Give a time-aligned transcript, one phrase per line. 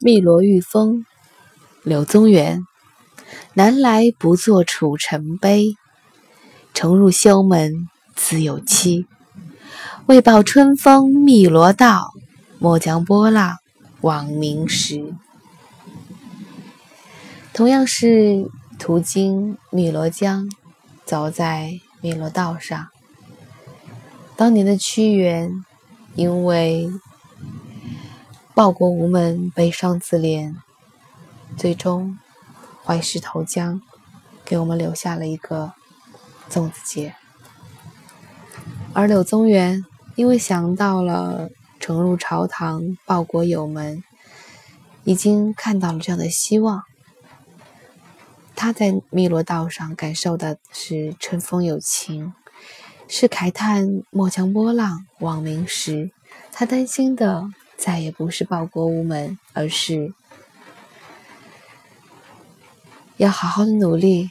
[0.00, 1.04] 汨罗玉峰，
[1.82, 2.62] 柳宗元。
[3.54, 5.74] 南来不作楚臣悲，
[6.72, 9.06] 重入修门自有期。
[10.06, 12.12] 为报春风汨罗道，
[12.60, 13.56] 莫将波浪
[14.00, 15.12] 枉明时。
[17.52, 20.48] 同样是途经汨罗江，
[21.04, 22.86] 走在汨罗道上。
[24.36, 25.50] 当年的屈原，
[26.14, 26.88] 因为
[28.58, 30.56] 报国无门，悲伤自怜，
[31.56, 32.18] 最终
[32.84, 33.80] 怀石投江，
[34.44, 35.74] 给我们留下了一个
[36.50, 37.14] 粽子节。
[38.92, 39.84] 而柳宗元，
[40.16, 44.02] 因为想到了重入朝堂、报国有门，
[45.04, 46.82] 已经看到了这样的希望。
[48.56, 52.32] 他在汨罗道上感受的是春风有情，
[53.06, 56.10] 是慨叹莫将波浪望明时。
[56.50, 57.44] 他担心的
[57.78, 60.12] 再也不是报国无门，而是
[63.16, 64.30] 要好好的努力，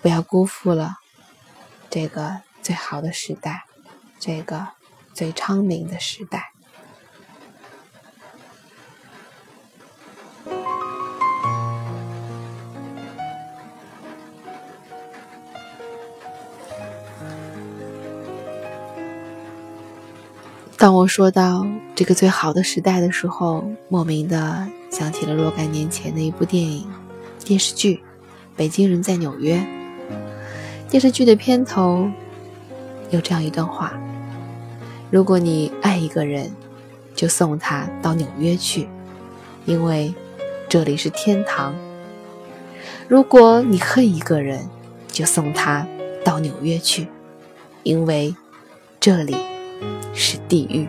[0.00, 1.00] 不要辜负了
[1.90, 3.64] 这个最好的时代，
[4.18, 4.68] 这个
[5.12, 6.53] 最昌明的时代。
[20.84, 26.86] 当我说到这个最好的时代的时候，莫名的想起了若干年前的一部电影、
[27.42, 27.94] 电视剧
[28.54, 29.56] 《北京人在纽约》。
[30.90, 32.06] 电视剧的片头
[33.08, 33.98] 有这样一段话
[35.10, 36.52] ：“如果你爱一个人，
[37.14, 38.86] 就送他到纽约去，
[39.64, 40.12] 因为
[40.68, 41.72] 这里是天堂；
[43.08, 44.68] 如果你恨一个人，
[45.08, 45.86] 就送他
[46.22, 47.08] 到纽约去，
[47.84, 48.36] 因为
[49.00, 49.34] 这里。”
[50.14, 50.88] 是地狱。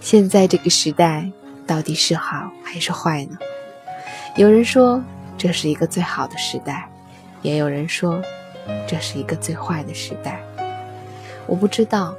[0.00, 1.30] 现在这个时代
[1.66, 3.38] 到底是好还是坏呢？
[4.36, 5.02] 有人说
[5.38, 6.88] 这是一个最好的时代，
[7.42, 8.22] 也有人说
[8.88, 10.40] 这是一个最坏的时代。
[11.46, 12.14] 我不知道，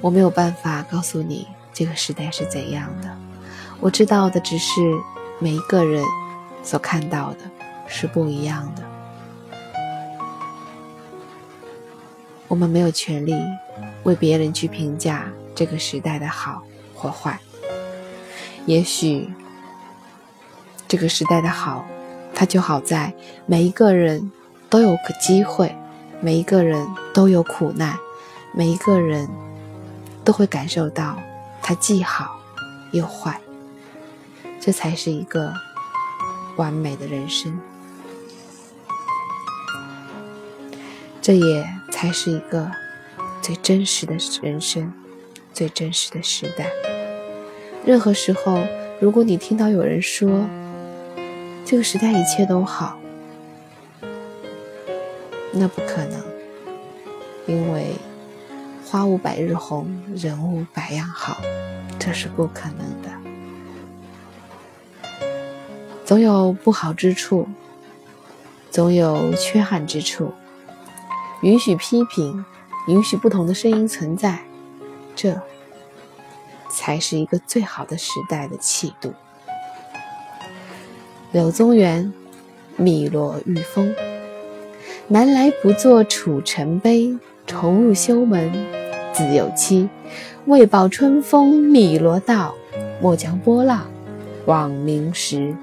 [0.00, 3.16] 我没有办法告诉你这个时代是怎样的。
[3.80, 4.80] 我知道的只是
[5.38, 6.04] 每一个人
[6.62, 7.38] 所看到的
[7.86, 8.82] 是不一样的。
[12.50, 13.32] 我们没有权利
[14.02, 17.38] 为别人去评价这个时代的好或坏。
[18.66, 19.32] 也许
[20.88, 21.86] 这个时代的好，
[22.34, 23.14] 它就好在
[23.46, 24.32] 每一个人
[24.68, 25.72] 都有个机会，
[26.20, 26.84] 每一个人
[27.14, 27.96] 都有苦难，
[28.52, 29.28] 每一个人
[30.24, 31.16] 都会感受到
[31.62, 32.40] 它既好
[32.90, 33.40] 又坏。
[34.60, 35.54] 这才是一个
[36.56, 37.60] 完美的人生。
[41.22, 41.79] 这也。
[41.90, 42.70] 才是一个
[43.42, 44.92] 最真实的人生，
[45.52, 46.70] 最真实的时代。
[47.84, 48.58] 任何时候，
[49.00, 50.46] 如果你听到有人说
[51.64, 52.98] 这个时代一切都好，
[55.52, 56.22] 那不可能，
[57.46, 57.94] 因为
[58.86, 61.40] 花无百日红，人无百样好，
[61.98, 63.10] 这是不可能的。
[66.04, 67.48] 总有不好之处，
[68.70, 70.32] 总有缺憾之处。
[71.42, 72.44] 允许批评，
[72.86, 74.40] 允许不同的声音存在，
[75.16, 75.40] 这
[76.68, 79.12] 才是一个最好的时代的气度。
[81.32, 82.12] 柳宗元，
[82.78, 83.94] 汨罗玉峰。
[85.08, 88.52] 南来不作楚臣悲，重入修门
[89.12, 89.88] 自有期。
[90.46, 92.54] 为报春风汨罗道，
[93.00, 93.90] 莫将波浪
[94.46, 95.54] 望明时。